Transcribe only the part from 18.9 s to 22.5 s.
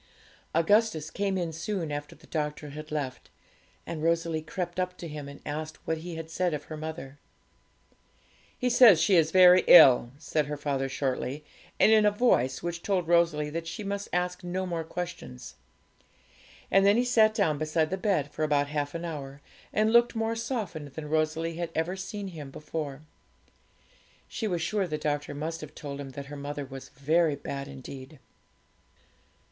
an hour, and looked more softened than Rosalie had ever seen him